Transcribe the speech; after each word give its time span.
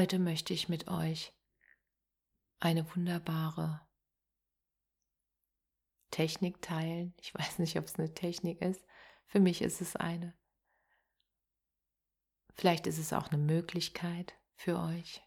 Heute 0.00 0.18
möchte 0.18 0.54
ich 0.54 0.70
mit 0.70 0.88
euch 0.88 1.34
eine 2.58 2.86
wunderbare 2.96 3.86
Technik 6.10 6.62
teilen. 6.62 7.12
Ich 7.20 7.34
weiß 7.34 7.58
nicht, 7.58 7.76
ob 7.76 7.84
es 7.84 7.96
eine 7.96 8.14
Technik 8.14 8.62
ist. 8.62 8.82
Für 9.26 9.40
mich 9.40 9.60
ist 9.60 9.82
es 9.82 9.96
eine. 9.96 10.34
Vielleicht 12.54 12.86
ist 12.86 12.96
es 12.96 13.12
auch 13.12 13.28
eine 13.28 13.42
Möglichkeit 13.42 14.32
für 14.54 14.80
euch, 14.80 15.22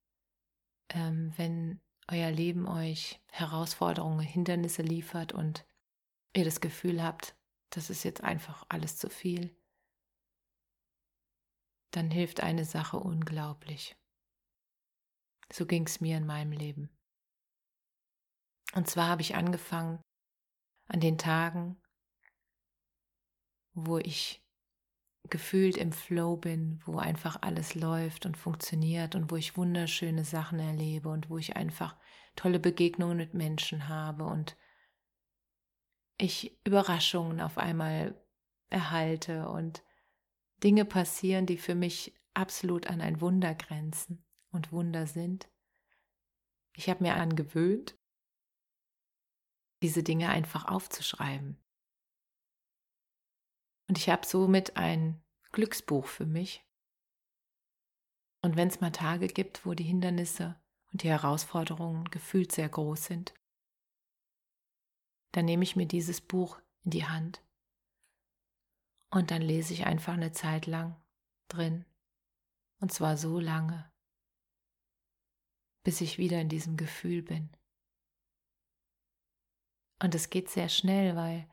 ähm, 0.89 1.31
wenn 1.37 1.79
euer 2.07 2.31
Leben 2.31 2.67
euch 2.67 3.21
Herausforderungen, 3.29 4.21
Hindernisse 4.21 4.81
liefert 4.81 5.33
und 5.33 5.67
ihr 6.35 6.45
das 6.45 6.61
Gefühl 6.61 7.03
habt, 7.03 7.35
das 7.69 7.91
ist 7.91 8.01
jetzt 8.01 8.23
einfach 8.23 8.65
alles 8.69 8.97
zu 8.97 9.11
viel, 9.11 9.55
dann 11.91 12.09
hilft 12.09 12.41
eine 12.41 12.65
Sache 12.65 12.97
unglaublich. 12.97 13.95
So 15.53 15.67
ging 15.67 15.85
es 15.85 16.01
mir 16.01 16.17
in 16.17 16.25
meinem 16.25 16.51
Leben. 16.51 16.89
Und 18.73 18.89
zwar 18.89 19.07
habe 19.07 19.21
ich 19.21 19.35
angefangen 19.35 20.01
an 20.87 20.99
den 20.99 21.19
Tagen, 21.19 21.79
wo 23.75 23.99
ich 23.99 24.43
gefühlt 25.29 25.77
im 25.77 25.91
Flow 25.91 26.37
bin, 26.37 26.81
wo 26.85 26.97
einfach 26.97 27.43
alles 27.43 27.75
läuft 27.75 28.25
und 28.25 28.35
funktioniert 28.35 29.13
und 29.13 29.29
wo 29.29 29.35
ich 29.35 29.55
wunderschöne 29.55 30.25
Sachen 30.25 30.57
erlebe 30.57 31.09
und 31.09 31.29
wo 31.29 31.37
ich 31.37 31.55
einfach 31.55 31.95
tolle 32.35 32.59
Begegnungen 32.59 33.17
mit 33.17 33.35
Menschen 33.35 33.87
habe 33.87 34.23
und 34.23 34.57
ich 36.17 36.59
Überraschungen 36.65 37.39
auf 37.39 37.59
einmal 37.59 38.19
erhalte 38.71 39.47
und 39.49 39.83
Dinge 40.63 40.83
passieren, 40.83 41.45
die 41.45 41.57
für 41.57 41.75
mich 41.75 42.19
absolut 42.33 42.87
an 42.87 43.01
ein 43.01 43.21
Wunder 43.21 43.53
grenzen 43.53 44.25
und 44.53 44.71
Wunder 44.71 45.05
sind. 45.05 45.49
Ich 46.75 46.89
habe 46.89 47.03
mir 47.03 47.15
angewöhnt, 47.15 47.97
diese 49.81 50.01
Dinge 50.01 50.29
einfach 50.29 50.65
aufzuschreiben. 50.65 51.57
Und 53.89 53.97
ich 53.97 54.09
habe 54.09 54.25
somit 54.25 54.77
ein 54.77 55.21
Glücksbuch 55.51 56.07
für 56.07 56.25
mich. 56.25 56.65
Und 58.41 58.55
wenn 58.55 58.69
es 58.69 58.79
mal 58.79 58.91
Tage 58.91 59.27
gibt, 59.27 59.65
wo 59.65 59.73
die 59.73 59.83
Hindernisse 59.83 60.59
und 60.91 61.03
die 61.03 61.09
Herausforderungen 61.09 62.05
gefühlt 62.05 62.51
sehr 62.51 62.69
groß 62.69 63.05
sind, 63.05 63.33
dann 65.33 65.45
nehme 65.45 65.63
ich 65.63 65.75
mir 65.75 65.87
dieses 65.87 66.21
Buch 66.21 66.61
in 66.83 66.91
die 66.91 67.05
Hand 67.05 67.43
und 69.13 69.31
dann 69.31 69.41
lese 69.41 69.73
ich 69.73 69.85
einfach 69.85 70.13
eine 70.13 70.31
Zeit 70.31 70.65
lang 70.65 70.95
drin. 71.47 71.85
Und 72.79 72.91
zwar 72.91 73.15
so 73.15 73.39
lange, 73.39 73.91
bis 75.83 76.01
ich 76.01 76.17
wieder 76.17 76.39
in 76.39 76.49
diesem 76.49 76.77
Gefühl 76.77 77.21
bin. 77.21 77.49
Und 80.01 80.15
es 80.15 80.29
geht 80.29 80.49
sehr 80.49 80.69
schnell, 80.69 81.15
weil 81.15 81.47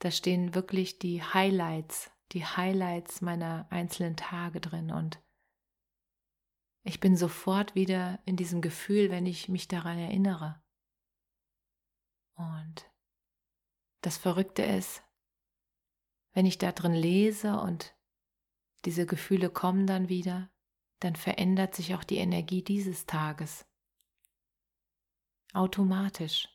da 0.00 0.10
stehen 0.10 0.54
wirklich 0.54 0.98
die 0.98 1.22
Highlights, 1.22 2.10
die 2.32 2.44
Highlights 2.44 3.20
meiner 3.20 3.66
einzelnen 3.70 4.16
Tage 4.16 4.60
drin 4.60 4.90
und 4.90 5.22
ich 6.82 7.00
bin 7.00 7.16
sofort 7.16 7.74
wieder 7.74 8.20
in 8.26 8.36
diesem 8.36 8.60
Gefühl, 8.60 9.10
wenn 9.10 9.26
ich 9.26 9.48
mich 9.48 9.66
daran 9.66 9.98
erinnere. 9.98 10.62
Und 12.36 12.88
das 14.02 14.16
Verrückte 14.16 14.62
ist, 14.62 15.02
wenn 16.32 16.46
ich 16.46 16.58
da 16.58 16.70
drin 16.70 16.94
lese 16.94 17.58
und 17.58 17.96
diese 18.84 19.04
Gefühle 19.04 19.50
kommen 19.50 19.88
dann 19.88 20.08
wieder, 20.08 20.48
dann 21.00 21.16
verändert 21.16 21.74
sich 21.74 21.94
auch 21.94 22.04
die 22.04 22.16
Energie 22.16 22.62
dieses 22.62 23.06
Tages. 23.06 23.66
Automatisch. 25.52 26.48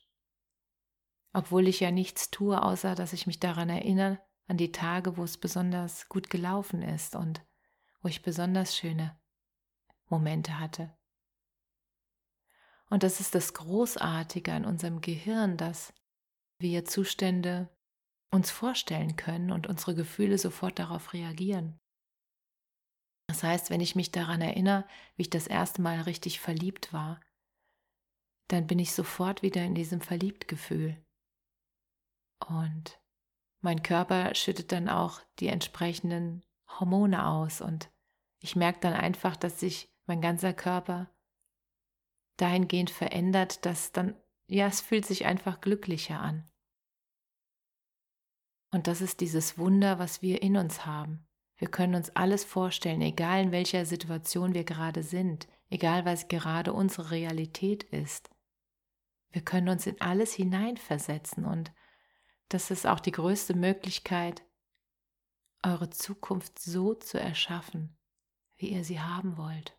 Obwohl 1.32 1.68
ich 1.68 1.80
ja 1.80 1.90
nichts 1.90 2.30
tue, 2.30 2.62
außer 2.62 2.94
dass 2.94 3.12
ich 3.12 3.26
mich 3.26 3.40
daran 3.40 3.68
erinnere, 3.68 4.20
an 4.48 4.56
die 4.56 4.72
Tage, 4.72 5.16
wo 5.16 5.24
es 5.24 5.38
besonders 5.38 6.08
gut 6.08 6.28
gelaufen 6.28 6.82
ist 6.82 7.16
und 7.16 7.44
wo 8.02 8.08
ich 8.08 8.22
besonders 8.22 8.76
schöne 8.76 9.18
Momente 10.08 10.58
hatte. 10.58 10.94
Und 12.90 13.02
das 13.02 13.20
ist 13.20 13.34
das 13.34 13.54
Großartige 13.54 14.52
an 14.52 14.66
unserem 14.66 15.00
Gehirn, 15.00 15.56
dass 15.56 15.94
wir 16.58 16.84
Zustände 16.84 17.70
uns 18.30 18.50
vorstellen 18.50 19.16
können 19.16 19.50
und 19.50 19.66
unsere 19.66 19.94
Gefühle 19.94 20.36
sofort 20.36 20.78
darauf 20.78 21.12
reagieren. 21.14 21.80
Das 23.42 23.50
heißt, 23.50 23.70
wenn 23.70 23.80
ich 23.80 23.96
mich 23.96 24.12
daran 24.12 24.40
erinnere, 24.40 24.86
wie 25.16 25.22
ich 25.22 25.30
das 25.30 25.48
erste 25.48 25.82
Mal 25.82 26.02
richtig 26.02 26.38
verliebt 26.38 26.92
war, 26.92 27.18
dann 28.46 28.68
bin 28.68 28.78
ich 28.78 28.92
sofort 28.92 29.42
wieder 29.42 29.64
in 29.64 29.74
diesem 29.74 30.00
Verliebtgefühl. 30.00 31.04
Und 32.46 33.00
mein 33.60 33.82
Körper 33.82 34.32
schüttet 34.36 34.70
dann 34.70 34.88
auch 34.88 35.20
die 35.40 35.48
entsprechenden 35.48 36.44
Hormone 36.68 37.26
aus 37.26 37.60
und 37.60 37.90
ich 38.38 38.54
merke 38.54 38.78
dann 38.78 38.94
einfach, 38.94 39.34
dass 39.34 39.58
sich 39.58 39.92
mein 40.06 40.20
ganzer 40.20 40.52
Körper 40.52 41.10
dahingehend 42.36 42.90
verändert, 42.90 43.66
dass 43.66 43.90
dann, 43.90 44.14
ja, 44.46 44.68
es 44.68 44.80
fühlt 44.80 45.04
sich 45.04 45.26
einfach 45.26 45.60
glücklicher 45.60 46.20
an. 46.20 46.48
Und 48.70 48.86
das 48.86 49.00
ist 49.00 49.20
dieses 49.20 49.58
Wunder, 49.58 49.98
was 49.98 50.22
wir 50.22 50.42
in 50.42 50.56
uns 50.56 50.86
haben. 50.86 51.26
Wir 51.62 51.70
können 51.70 51.94
uns 51.94 52.10
alles 52.16 52.42
vorstellen, 52.42 53.02
egal 53.02 53.40
in 53.40 53.52
welcher 53.52 53.86
Situation 53.86 54.52
wir 54.52 54.64
gerade 54.64 55.04
sind, 55.04 55.46
egal 55.70 56.04
was 56.04 56.26
gerade 56.26 56.72
unsere 56.72 57.12
Realität 57.12 57.84
ist. 57.84 58.30
Wir 59.30 59.44
können 59.44 59.68
uns 59.68 59.86
in 59.86 60.00
alles 60.00 60.32
hineinversetzen 60.32 61.44
und 61.44 61.72
das 62.48 62.72
ist 62.72 62.84
auch 62.84 62.98
die 62.98 63.12
größte 63.12 63.54
Möglichkeit, 63.54 64.42
eure 65.62 65.88
Zukunft 65.88 66.58
so 66.58 66.94
zu 66.94 67.20
erschaffen, 67.20 67.96
wie 68.56 68.70
ihr 68.70 68.82
sie 68.82 68.98
haben 68.98 69.36
wollt. 69.36 69.78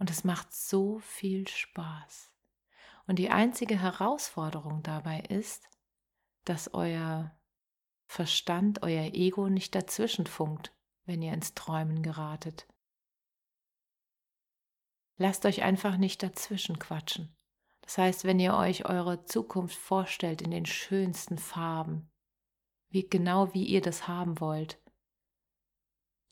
Und 0.00 0.10
es 0.10 0.24
macht 0.24 0.52
so 0.52 0.98
viel 0.98 1.46
Spaß. 1.46 2.32
Und 3.06 3.20
die 3.20 3.30
einzige 3.30 3.80
Herausforderung 3.80 4.82
dabei 4.82 5.20
ist, 5.20 5.68
dass 6.42 6.74
euer 6.74 7.37
Verstand, 8.08 8.82
euer 8.82 9.14
Ego 9.14 9.48
nicht 9.48 9.74
dazwischen 9.74 10.26
funkt, 10.26 10.74
wenn 11.04 11.20
ihr 11.20 11.32
ins 11.34 11.54
Träumen 11.54 12.02
geratet. 12.02 12.66
Lasst 15.18 15.44
euch 15.44 15.62
einfach 15.62 15.98
nicht 15.98 16.22
dazwischen 16.22 16.78
quatschen. 16.78 17.36
Das 17.82 17.98
heißt, 17.98 18.24
wenn 18.24 18.40
ihr 18.40 18.54
euch 18.54 18.86
eure 18.86 19.24
Zukunft 19.24 19.76
vorstellt 19.76 20.42
in 20.42 20.50
den 20.50 20.66
schönsten 20.66 21.38
Farben, 21.38 22.10
wie 22.88 23.06
genau 23.06 23.52
wie 23.52 23.64
ihr 23.64 23.82
das 23.82 24.08
haben 24.08 24.40
wollt, 24.40 24.80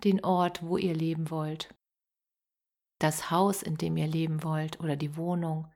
den 0.05 0.25
Ort, 0.25 0.63
wo 0.63 0.79
ihr 0.79 0.95
leben 0.95 1.31
wollt, 1.31 1.75
das 2.99 3.31
Haus, 3.31 3.63
in 3.63 3.77
dem 3.77 3.97
ihr 3.97 4.07
leben 4.07 4.43
wollt 4.43 4.81
oder 4.81 4.97
die 4.97 5.17
Wohnung 5.17 5.71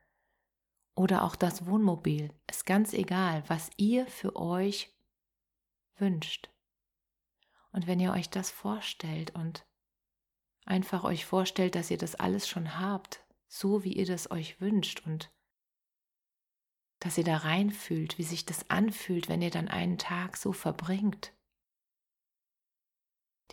oder 0.94 1.24
auch 1.24 1.36
das 1.36 1.66
Wohnmobil, 1.66 2.32
ist 2.48 2.64
ganz 2.64 2.94
egal, 2.94 3.42
was 3.48 3.70
ihr 3.76 4.06
für 4.06 4.36
euch 4.36 4.94
wünscht. 6.00 6.50
Und 7.72 7.86
wenn 7.86 8.00
ihr 8.00 8.12
euch 8.12 8.30
das 8.30 8.50
vorstellt 8.50 9.34
und 9.34 9.66
einfach 10.64 11.04
euch 11.04 11.24
vorstellt, 11.24 11.74
dass 11.74 11.90
ihr 11.90 11.98
das 11.98 12.14
alles 12.14 12.48
schon 12.48 12.78
habt, 12.78 13.24
so 13.48 13.84
wie 13.84 13.92
ihr 13.92 14.06
das 14.06 14.30
euch 14.30 14.60
wünscht 14.60 15.06
und 15.06 15.32
dass 17.00 17.16
ihr 17.16 17.24
da 17.24 17.38
reinfühlt, 17.38 18.18
wie 18.18 18.24
sich 18.24 18.44
das 18.44 18.68
anfühlt, 18.68 19.28
wenn 19.28 19.40
ihr 19.40 19.50
dann 19.50 19.68
einen 19.68 19.98
Tag 19.98 20.36
so 20.36 20.52
verbringt. 20.52 21.34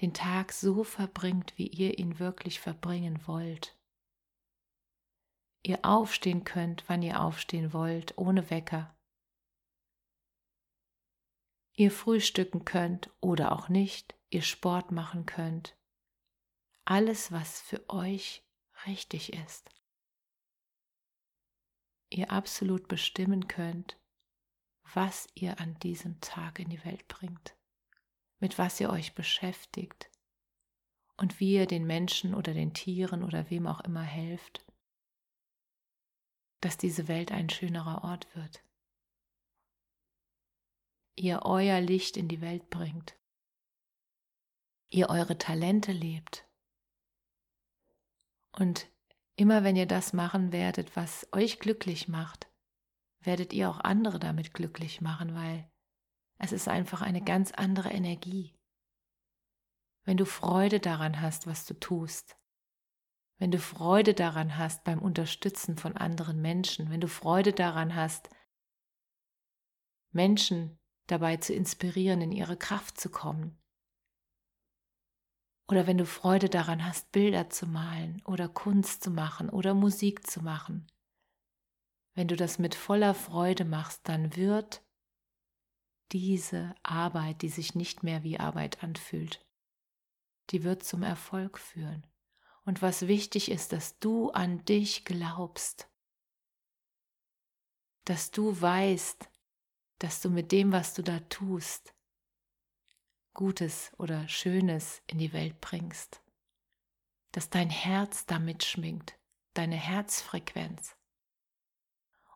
Den 0.02 0.14
Tag 0.14 0.52
so 0.52 0.84
verbringt, 0.84 1.58
wie 1.58 1.68
ihr 1.68 1.98
ihn 1.98 2.20
wirklich 2.20 2.60
verbringen 2.60 3.26
wollt. 3.26 3.78
ihr 5.64 5.80
aufstehen 5.84 6.44
könnt, 6.44 6.88
wann 6.88 7.02
ihr 7.02 7.22
aufstehen 7.22 7.74
wollt, 7.74 8.18
ohne 8.18 8.50
Wecker. 8.50 8.97
Ihr 11.80 11.92
frühstücken 11.92 12.66
könnt 12.66 13.12
oder 13.22 13.52
auch 13.52 13.70
nicht, 13.70 14.16
ihr 14.32 14.42
Sport 14.42 14.92
machen 14.92 15.28
könnt. 15.28 15.78
Alles, 16.86 17.32
was 17.32 17.62
für 17.62 17.88
euch 17.88 18.44
richtig 18.88 19.34
ist. 19.34 19.70
Ihr 22.10 22.32
absolut 22.32 22.88
bestimmen 22.88 23.48
könnt, 23.48 24.00
was 24.96 25.28
ihr 25.36 25.60
an 25.60 25.78
diesem 25.78 26.20
Tag 26.20 26.58
in 26.58 26.70
die 26.70 26.84
Welt 26.84 27.08
bringt, 27.08 27.56
mit 28.40 28.58
was 28.58 28.80
ihr 28.80 28.90
euch 28.90 29.14
beschäftigt 29.14 30.10
und 31.16 31.40
wie 31.40 31.54
ihr 31.54 31.68
den 31.68 31.86
Menschen 31.86 32.34
oder 32.34 32.56
den 32.56 32.74
Tieren 32.74 33.24
oder 33.24 33.52
wem 33.52 33.68
auch 33.68 33.82
immer 33.82 34.02
helft, 34.02 34.66
dass 36.60 36.76
diese 36.76 37.08
Welt 37.08 37.32
ein 37.32 37.52
schönerer 37.52 38.04
Ort 38.04 38.36
wird. 38.36 38.64
Ihr 41.20 41.42
euer 41.46 41.82
Licht 41.82 42.16
in 42.16 42.28
die 42.28 42.42
Welt 42.42 42.70
bringt, 42.70 43.18
ihr 44.90 45.10
eure 45.10 45.38
Talente 45.38 45.92
lebt 45.92 46.48
und 48.52 48.88
immer 49.36 49.64
wenn 49.64 49.76
ihr 49.76 49.88
das 49.88 50.14
machen 50.14 50.52
werdet, 50.52 50.96
was 50.96 51.28
euch 51.32 51.60
glücklich 51.60 52.08
macht, 52.08 52.52
werdet 53.22 53.52
ihr 53.52 53.68
auch 53.68 53.80
andere 53.80 54.20
damit 54.20 54.54
glücklich 54.54 55.02
machen, 55.02 55.34
weil 55.34 55.68
es 56.38 56.52
ist 56.52 56.68
einfach 56.68 57.02
eine 57.02 57.24
ganz 57.24 57.52
andere 57.52 57.90
Energie. 57.90 58.56
Wenn 60.04 60.18
du 60.18 60.26
Freude 60.26 60.80
daran 60.80 61.20
hast, 61.20 61.48
was 61.48 61.66
du 61.66 61.74
tust, 61.74 62.38
wenn 63.40 63.50
du 63.50 63.60
Freude 63.60 64.14
daran 64.14 64.58
hast 64.58 64.84
beim 64.84 65.00
Unterstützen 65.00 65.78
von 65.78 65.98
anderen 65.98 66.42
Menschen, 66.42 66.92
wenn 66.92 67.02
du 67.02 67.08
Freude 67.08 67.54
daran 67.54 67.96
hast, 67.96 68.30
Menschen 70.12 70.77
dabei 71.08 71.38
zu 71.38 71.54
inspirieren, 71.54 72.22
in 72.22 72.32
ihre 72.32 72.58
Kraft 72.58 73.00
zu 73.00 73.10
kommen, 73.10 73.58
oder 75.70 75.86
wenn 75.86 75.98
du 75.98 76.06
Freude 76.06 76.50
daran 76.50 76.86
hast, 76.86 77.12
Bilder 77.12 77.50
zu 77.50 77.68
malen 77.68 78.22
oder 78.26 78.48
Kunst 78.48 79.04
zu 79.04 79.12
machen 79.12 79.50
oder 79.50 79.74
Musik 79.74 80.26
zu 80.26 80.42
machen. 80.42 80.88
Wenn 82.16 82.28
du 82.28 82.36
das 82.36 82.58
mit 82.58 82.74
voller 82.74 83.14
Freude 83.14 83.66
machst, 83.66 84.08
dann 84.08 84.36
wird 84.36 84.82
diese 86.14 86.74
Arbeit, 86.84 87.42
die 87.42 87.50
sich 87.50 87.76
nicht 87.76 88.02
mehr 88.02 88.24
wie 88.24 88.40
Arbeit 88.40 88.82
anfühlt, 88.82 89.46
die 90.52 90.64
wird 90.64 90.84
zum 90.84 91.04
Erfolg 91.04 91.60
führen. 91.60 92.08
Und 92.64 92.82
was 92.82 93.08
wichtig 93.08 93.52
ist, 93.52 93.74
dass 93.74 94.00
du 94.00 94.32
an 94.32 94.64
dich 94.66 95.04
glaubst, 95.04 95.90
dass 98.06 98.32
du 98.32 98.60
weißt, 98.60 99.30
dass 100.00 100.22
du 100.22 100.30
mit 100.30 100.52
dem, 100.52 100.72
was 100.72 100.94
du 100.94 101.04
da 101.04 101.20
tust, 101.22 101.94
Gutes 103.34 103.92
oder 103.98 104.28
Schönes 104.28 105.02
in 105.08 105.20
die 105.20 105.34
Welt 105.34 105.62
bringst, 105.62 106.24
dass 107.32 107.50
dein 107.50 107.70
Herz 107.70 108.26
damit 108.26 108.64
schminkt, 108.64 109.20
deine 109.54 109.76
Herzfrequenz. 109.76 110.96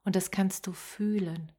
Und 0.03 0.15
das 0.15 0.31
kannst 0.31 0.67
du 0.67 0.73
fühlen, 0.73 1.51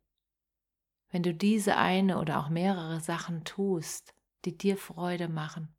wenn 1.11 1.23
du 1.23 1.35
diese 1.35 1.77
eine 1.77 2.19
oder 2.19 2.39
auch 2.39 2.49
mehrere 2.49 3.01
Sachen 3.01 3.45
tust, 3.45 4.15
die 4.45 4.57
dir 4.57 4.77
Freude 4.77 5.29
machen, 5.29 5.77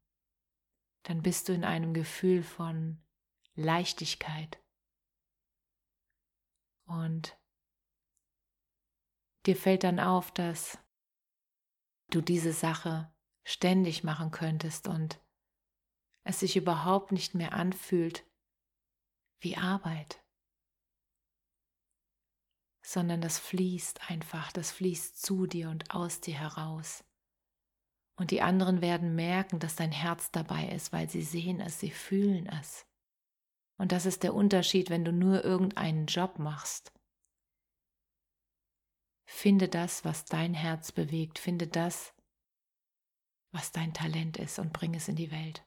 dann 1.04 1.22
bist 1.22 1.50
du 1.50 1.54
in 1.54 1.66
einem 1.66 1.94
Gefühl 1.94 2.44
von 2.44 3.02
Leichtigkeit. 3.56 4.62
Und 6.86 7.38
dir 9.46 9.56
fällt 9.56 9.84
dann 9.84 10.00
auf, 10.00 10.32
dass 10.32 10.78
du 12.10 12.22
diese 12.22 12.54
Sache 12.54 13.14
ständig 13.44 14.04
machen 14.04 14.32
könntest 14.32 14.88
und 14.88 15.20
es 16.24 16.40
sich 16.40 16.56
überhaupt 16.56 17.12
nicht 17.12 17.36
mehr 17.36 17.54
anfühlt 17.54 18.26
wie 19.42 19.58
Arbeit, 19.58 20.24
sondern 22.82 23.22
das 23.22 23.40
fließt 23.40 24.10
einfach, 24.10 24.52
das 24.52 24.72
fließt 24.72 25.22
zu 25.22 25.48
dir 25.48 25.70
und 25.70 25.92
aus 25.92 26.22
dir 26.22 26.36
heraus. 26.36 27.04
Und 28.16 28.32
die 28.32 28.42
anderen 28.42 28.82
werden 28.82 29.16
merken, 29.16 29.60
dass 29.60 29.76
dein 29.76 29.92
Herz 29.92 30.32
dabei 30.32 30.68
ist, 30.68 30.94
weil 30.94 31.10
sie 31.10 31.24
sehen 31.24 31.60
es, 31.60 31.80
sie 31.80 31.90
fühlen 31.90 32.48
es. 32.48 32.86
Und 33.78 33.92
das 33.92 34.06
ist 34.06 34.24
der 34.24 34.36
Unterschied, 34.36 34.90
wenn 34.90 35.04
du 35.04 35.12
nur 35.12 35.44
irgendeinen 35.44 36.06
Job 36.06 36.38
machst. 36.38 36.94
Finde 39.26 39.70
das, 39.70 40.06
was 40.06 40.26
dein 40.26 40.54
Herz 40.54 40.92
bewegt, 40.92 41.40
finde 41.40 41.68
das, 41.68 42.14
was 43.52 43.72
dein 43.72 43.94
Talent 43.94 44.38
ist 44.38 44.60
und 44.60 44.74
bring 44.74 44.96
es 44.96 45.08
in 45.08 45.16
die 45.16 45.32
Welt. 45.32 45.66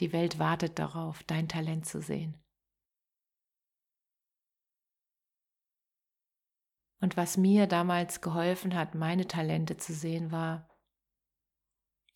Die 0.00 0.12
Welt 0.12 0.38
wartet 0.38 0.78
darauf, 0.78 1.22
dein 1.24 1.48
Talent 1.48 1.86
zu 1.86 2.02
sehen. 2.02 2.42
Und 7.00 7.16
was 7.16 7.36
mir 7.36 7.66
damals 7.66 8.20
geholfen 8.20 8.74
hat, 8.74 8.94
meine 8.94 9.28
Talente 9.28 9.76
zu 9.76 9.92
sehen, 9.94 10.32
war, 10.32 10.68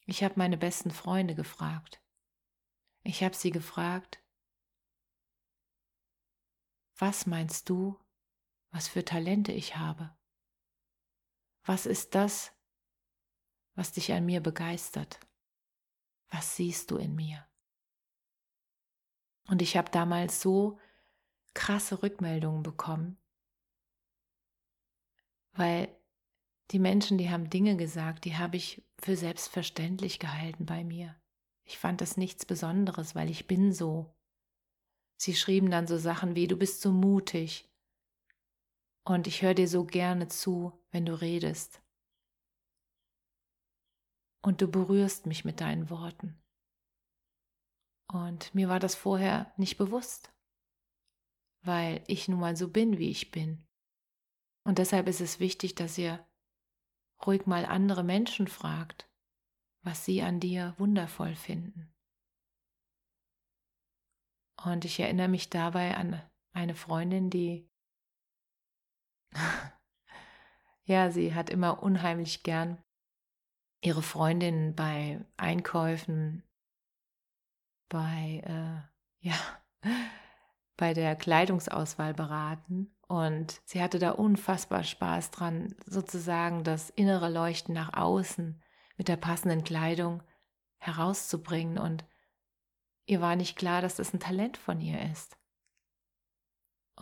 ich 0.07 0.25
habe 0.25 0.35
meine 0.37 0.57
besten 0.57 0.91
Freunde 0.91 1.35
gefragt. 1.35 2.03
Ich 3.03 3.23
habe 3.23 3.35
sie 3.35 3.51
gefragt, 3.51 4.23
was 6.97 7.27
meinst 7.27 7.69
du, 7.69 7.99
was 8.71 8.89
für 8.89 9.05
Talente 9.05 9.53
ich 9.53 9.77
habe? 9.77 10.15
Was 11.65 11.87
ist 11.87 12.15
das, 12.15 12.53
was 13.81 13.93
dich 13.93 14.13
an 14.13 14.27
mir 14.27 14.41
begeistert. 14.41 15.21
Was 16.29 16.55
siehst 16.55 16.91
du 16.91 16.99
in 16.99 17.15
mir? 17.15 17.47
Und 19.49 19.63
ich 19.63 19.77
habe 19.79 19.91
damals 19.91 20.43
so 20.43 20.79
krasse 21.55 22.03
Rückmeldungen 22.03 22.63
bekommen, 22.63 23.17
weil 25.53 25.89
die 26.73 26.79
Menschen, 26.79 27.17
die 27.17 27.31
haben 27.31 27.49
Dinge 27.49 27.79
gesagt, 27.79 28.27
die 28.27 28.37
habe 28.37 28.59
ich 28.59 28.85
für 28.99 29.17
selbstverständlich 29.17 30.19
gehalten 30.19 30.67
bei 30.67 30.85
mir. 30.85 31.19
Ich 31.65 31.79
fand 31.79 32.03
das 32.03 32.19
nichts 32.19 32.45
Besonderes, 32.45 33.15
weil 33.15 33.31
ich 33.31 33.47
bin 33.47 33.73
so. 33.73 34.15
Sie 35.17 35.35
schrieben 35.35 35.71
dann 35.71 35.87
so 35.87 35.97
Sachen 35.97 36.37
wie, 36.37 36.47
du 36.47 36.57
bist 36.59 36.83
so 36.83 36.93
mutig 36.93 37.70
und 39.11 39.27
ich 39.27 39.43
höre 39.43 39.55
dir 39.55 39.67
so 39.67 39.85
gerne 39.85 40.29
zu, 40.29 40.73
wenn 40.93 41.05
du 41.05 41.21
redest 41.21 41.83
und 44.41 44.63
du 44.63 44.69
berührst 44.69 45.27
mich 45.27 45.45
mit 45.45 45.61
deinen 45.61 45.91
Worten. 45.91 46.41
Und 48.13 48.55
mir 48.55 48.69
war 48.69 48.79
das 48.79 48.95
vorher 48.95 49.53
nicht 49.57 49.79
bewusst, 49.79 50.33
weil 51.63 52.05
ich 52.07 52.29
nun 52.29 52.39
mal 52.39 52.57
so 52.57 52.69
bin, 52.69 52.99
wie 52.99 53.11
ich 53.11 53.33
bin. 53.33 53.67
Und 54.65 54.79
deshalb 54.79 55.09
ist 55.09 55.21
es 55.21 55.41
wichtig, 55.41 55.75
dass 55.75 55.99
ihr 55.99 56.25
ruhig 57.27 57.47
mal 57.47 57.67
andere 57.67 58.05
Menschen 58.05 58.47
fragt, 58.47 59.11
was 59.83 60.05
sie 60.05 60.23
an 60.23 60.39
dir 60.39 60.77
wundervoll 60.79 61.35
finden. 61.35 61.93
Und 64.65 64.85
ich 64.85 65.01
erinnere 65.01 65.29
mich 65.29 65.51
dabei 65.51 65.97
an 65.97 66.23
eine 66.53 66.77
Freundin, 66.77 67.29
die, 67.29 67.70
ja, 70.85 71.11
sie 71.11 71.35
hat 71.35 71.51
immer 71.51 71.83
unheimlich 71.83 72.43
gern 72.43 72.79
ihre 73.83 74.03
Freundin 74.03 74.75
bei 74.75 75.25
Einkäufen, 75.37 76.43
bei, 77.89 78.43
äh, 78.45 78.83
ja, 79.27 79.35
bei 80.77 80.95
der 80.95 81.17
Kleidungsauswahl 81.17 82.15
beraten. 82.15 82.95
Und 83.07 83.61
sie 83.65 83.83
hatte 83.83 83.99
da 83.99 84.13
unfassbar 84.13 84.85
Spaß 84.85 85.33
dran, 85.33 85.75
sozusagen 85.85 86.63
das 86.63 86.91
innere 86.91 87.29
Leuchten 87.29 87.75
nach 87.75 87.93
außen 87.93 88.63
mit 88.97 89.09
der 89.09 89.17
passenden 89.17 89.65
Kleidung 89.65 90.23
herauszubringen. 90.79 91.79
Und 91.79 92.05
ihr 93.07 93.21
war 93.21 93.35
nicht 93.35 93.57
klar, 93.57 93.83
dass 93.83 93.97
das 93.97 94.15
ein 94.15 94.21
Talent 94.21 94.57
von 94.57 94.81
ihr 94.81 95.03
ist. 95.11 95.40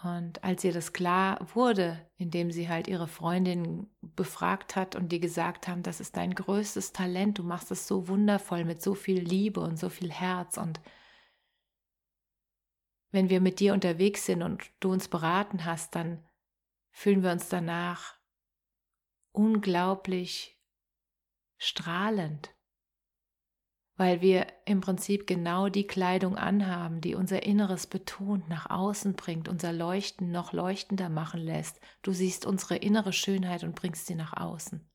Und 0.04 0.44
als 0.44 0.62
ihr 0.62 0.72
das 0.72 0.92
klar 0.92 1.38
wurde, 1.54 2.06
indem 2.16 2.52
sie 2.52 2.68
halt 2.68 2.86
ihre 2.86 3.08
Freundin 3.08 3.88
befragt 4.00 4.76
hat 4.76 4.94
und 4.94 5.10
die 5.10 5.18
gesagt 5.18 5.66
haben, 5.66 5.82
das 5.82 5.98
ist 6.00 6.16
dein 6.16 6.34
größtes 6.34 6.92
Talent, 6.92 7.38
du 7.38 7.42
machst 7.42 7.70
es 7.72 7.88
so 7.88 8.06
wundervoll 8.06 8.64
mit 8.64 8.80
so 8.80 8.94
viel 8.94 9.20
Liebe 9.20 9.60
und 9.60 9.76
so 9.76 9.88
viel 9.88 10.12
Herz 10.12 10.56
und 10.56 10.80
wenn 13.10 13.30
wir 13.30 13.40
mit 13.40 13.58
dir 13.58 13.72
unterwegs 13.72 14.26
sind 14.26 14.42
und 14.42 14.70
du 14.80 14.92
uns 14.92 15.08
beraten 15.08 15.64
hast, 15.64 15.94
dann 15.94 16.24
fühlen 16.90 17.22
wir 17.22 17.32
uns 17.32 17.48
danach 17.48 18.18
unglaublich 19.32 20.60
strahlend, 21.56 22.54
weil 23.98 24.20
wir 24.20 24.46
im 24.64 24.80
Prinzip 24.80 25.26
genau 25.26 25.68
die 25.68 25.86
Kleidung 25.86 26.38
anhaben, 26.38 27.00
die 27.00 27.16
unser 27.16 27.42
Inneres 27.42 27.88
betont, 27.88 28.48
nach 28.48 28.70
außen 28.70 29.14
bringt, 29.14 29.48
unser 29.48 29.72
Leuchten 29.72 30.30
noch 30.30 30.52
leuchtender 30.52 31.08
machen 31.08 31.40
lässt. 31.40 31.80
Du 32.02 32.12
siehst 32.12 32.46
unsere 32.46 32.76
innere 32.76 33.12
Schönheit 33.12 33.64
und 33.64 33.74
bringst 33.74 34.06
sie 34.06 34.14
nach 34.14 34.34
außen. 34.34 34.88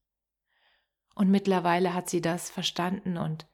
Und 1.15 1.29
mittlerweile 1.29 1.93
hat 1.93 2.10
sie 2.10 2.22
das 2.22 2.50
verstanden 2.50 3.17
und 3.17 3.45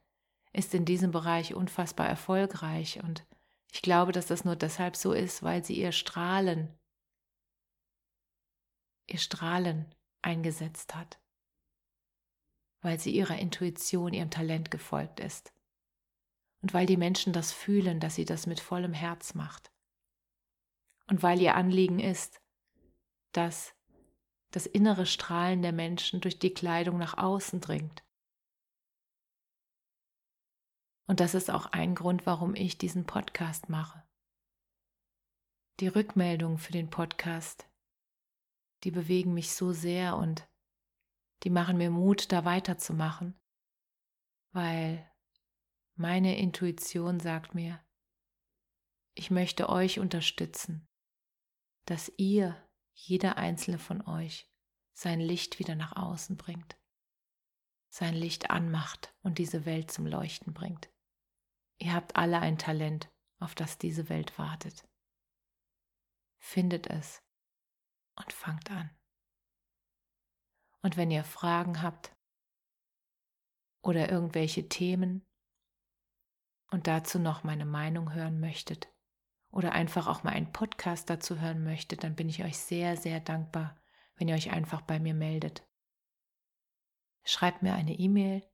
ist 0.52 0.72
in 0.72 0.84
diesem 0.84 1.10
Bereich 1.10 1.52
unfassbar 1.52 2.08
erfolgreich. 2.08 3.02
Und 3.02 3.26
ich 3.72 3.82
glaube, 3.82 4.12
dass 4.12 4.26
das 4.26 4.44
nur 4.44 4.54
deshalb 4.54 4.94
so 4.94 5.12
ist, 5.12 5.42
weil 5.42 5.64
sie 5.64 5.74
ihr 5.74 5.90
Strahlen, 5.90 6.78
ihr 9.08 9.18
Strahlen 9.18 9.92
eingesetzt 10.22 10.94
hat 10.94 11.20
weil 12.80 12.98
sie 12.98 13.10
ihrer 13.10 13.38
Intuition, 13.38 14.12
ihrem 14.12 14.30
Talent 14.30 14.70
gefolgt 14.70 15.20
ist. 15.20 15.52
Und 16.62 16.74
weil 16.74 16.86
die 16.86 16.96
Menschen 16.96 17.32
das 17.32 17.52
fühlen, 17.52 18.00
dass 18.00 18.14
sie 18.14 18.24
das 18.24 18.46
mit 18.46 18.60
vollem 18.60 18.92
Herz 18.92 19.34
macht. 19.34 19.72
Und 21.06 21.22
weil 21.22 21.40
ihr 21.40 21.54
Anliegen 21.54 21.98
ist, 21.98 22.40
dass 23.32 23.74
das 24.50 24.66
innere 24.66 25.06
Strahlen 25.06 25.62
der 25.62 25.72
Menschen 25.72 26.20
durch 26.20 26.38
die 26.38 26.52
Kleidung 26.52 26.98
nach 26.98 27.16
außen 27.16 27.60
dringt. 27.60 28.04
Und 31.06 31.20
das 31.20 31.34
ist 31.34 31.50
auch 31.50 31.66
ein 31.66 31.94
Grund, 31.94 32.26
warum 32.26 32.54
ich 32.54 32.78
diesen 32.78 33.04
Podcast 33.04 33.68
mache. 33.68 34.04
Die 35.80 35.88
Rückmeldungen 35.88 36.58
für 36.58 36.72
den 36.72 36.90
Podcast, 36.90 37.68
die 38.84 38.90
bewegen 38.90 39.34
mich 39.34 39.52
so 39.54 39.72
sehr 39.72 40.16
und 40.16 40.46
die 41.42 41.50
machen 41.50 41.78
mir 41.78 41.90
Mut, 41.90 42.32
da 42.32 42.44
weiterzumachen, 42.44 43.38
weil 44.52 45.10
meine 45.94 46.38
Intuition 46.38 47.20
sagt 47.20 47.54
mir, 47.54 47.82
ich 49.14 49.30
möchte 49.30 49.68
euch 49.68 49.98
unterstützen, 49.98 50.88
dass 51.84 52.12
ihr, 52.16 52.56
jeder 52.92 53.36
einzelne 53.36 53.78
von 53.78 54.06
euch, 54.06 54.50
sein 54.92 55.20
Licht 55.20 55.58
wieder 55.58 55.74
nach 55.74 55.96
außen 55.96 56.36
bringt, 56.36 56.78
sein 57.88 58.14
Licht 58.14 58.50
anmacht 58.50 59.14
und 59.22 59.38
diese 59.38 59.64
Welt 59.64 59.90
zum 59.90 60.06
Leuchten 60.06 60.52
bringt. 60.52 60.90
Ihr 61.78 61.94
habt 61.94 62.16
alle 62.16 62.38
ein 62.38 62.58
Talent, 62.58 63.10
auf 63.38 63.54
das 63.54 63.78
diese 63.78 64.08
Welt 64.08 64.38
wartet. 64.38 64.86
Findet 66.38 66.86
es 66.88 67.22
und 68.16 68.32
fangt 68.32 68.70
an. 68.70 68.90
Und 70.82 70.96
wenn 70.96 71.10
ihr 71.10 71.24
Fragen 71.24 71.82
habt 71.82 72.16
oder 73.82 74.10
irgendwelche 74.10 74.68
Themen 74.68 75.26
und 76.70 76.86
dazu 76.86 77.18
noch 77.18 77.44
meine 77.44 77.66
Meinung 77.66 78.12
hören 78.12 78.40
möchtet 78.40 78.92
oder 79.50 79.72
einfach 79.72 80.06
auch 80.06 80.22
mal 80.22 80.30
einen 80.30 80.52
Podcast 80.52 81.10
dazu 81.10 81.40
hören 81.40 81.62
möchtet, 81.64 82.04
dann 82.04 82.14
bin 82.14 82.28
ich 82.28 82.44
euch 82.44 82.58
sehr, 82.58 82.96
sehr 82.96 83.20
dankbar, 83.20 83.76
wenn 84.16 84.28
ihr 84.28 84.34
euch 84.34 84.50
einfach 84.50 84.80
bei 84.80 84.98
mir 85.00 85.14
meldet. 85.14 85.66
Schreibt 87.24 87.62
mir 87.62 87.74
eine 87.74 87.92
E-Mail 87.92 88.48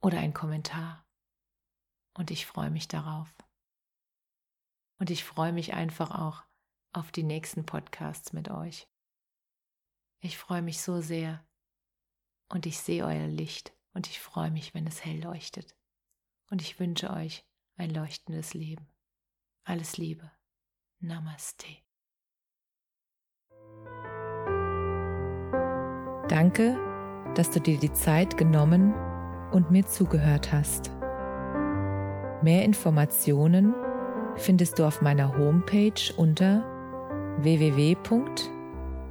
oder 0.00 0.18
einen 0.18 0.34
Kommentar 0.34 1.06
und 2.14 2.30
ich 2.30 2.46
freue 2.46 2.70
mich 2.70 2.88
darauf. 2.88 3.34
Und 4.98 5.10
ich 5.10 5.24
freue 5.24 5.52
mich 5.52 5.74
einfach 5.74 6.10
auch 6.10 6.42
auf 6.92 7.12
die 7.12 7.22
nächsten 7.22 7.64
Podcasts 7.64 8.32
mit 8.32 8.50
euch. 8.50 8.88
Ich 10.20 10.36
freue 10.36 10.62
mich 10.62 10.80
so 10.80 11.00
sehr 11.00 11.44
und 12.48 12.66
ich 12.66 12.78
sehe 12.78 13.04
euer 13.04 13.28
Licht 13.28 13.72
und 13.92 14.08
ich 14.08 14.20
freue 14.20 14.50
mich, 14.50 14.74
wenn 14.74 14.86
es 14.86 15.04
hell 15.04 15.22
leuchtet. 15.22 15.76
Und 16.50 16.62
ich 16.62 16.80
wünsche 16.80 17.10
euch 17.10 17.44
ein 17.76 17.90
leuchtendes 17.90 18.54
Leben. 18.54 18.88
Alles 19.64 19.96
Liebe. 19.96 20.30
Namaste. 21.00 21.66
Danke, 26.28 26.76
dass 27.34 27.50
du 27.50 27.60
dir 27.60 27.78
die 27.78 27.92
Zeit 27.92 28.36
genommen 28.36 28.94
und 29.52 29.70
mir 29.70 29.86
zugehört 29.86 30.52
hast. 30.52 30.90
Mehr 32.42 32.64
Informationen 32.64 33.74
findest 34.36 34.78
du 34.78 34.84
auf 34.84 35.00
meiner 35.00 35.36
Homepage 35.36 36.12
unter 36.16 36.62
www.namaste.com 37.38 38.57